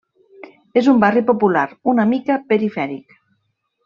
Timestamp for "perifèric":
2.53-3.15